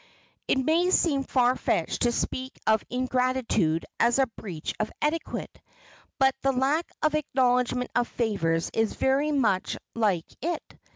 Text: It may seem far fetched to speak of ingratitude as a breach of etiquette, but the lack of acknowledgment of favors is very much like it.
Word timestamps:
It 0.47 0.57
may 0.57 0.89
seem 0.89 1.23
far 1.25 1.55
fetched 1.55 2.01
to 2.01 2.11
speak 2.11 2.59
of 2.65 2.83
ingratitude 2.89 3.85
as 3.99 4.17
a 4.17 4.25
breach 4.25 4.73
of 4.79 4.91
etiquette, 4.99 5.61
but 6.17 6.33
the 6.41 6.51
lack 6.51 6.91
of 7.03 7.13
acknowledgment 7.13 7.91
of 7.95 8.07
favors 8.07 8.71
is 8.73 8.95
very 8.95 9.31
much 9.31 9.77
like 9.93 10.25
it. 10.41 10.79